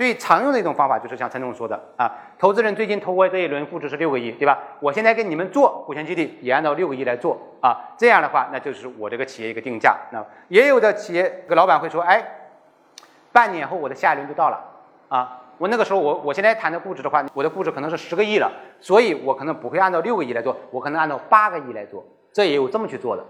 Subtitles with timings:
[0.00, 4.58] 最常用的一种方法就是像陈总说的啊，投资人最近投过这一轮估值是六个亿，对吧？
[4.80, 9.94] 我现在给你们做股权激励，也按照六个亿来做啊，这样的话，那就是我这个企业一个定价。
[10.10, 12.24] 那也有的企业个老板会说，哎，
[13.30, 14.58] 半年后我的下一轮就到了
[15.08, 23.22] 啊，我那个时候我我现在谈的估值的话，我的估值可能是十个亿了，所以我可能不会按照六个亿来做，我可能按照八个亿来做，这也有这么去做的。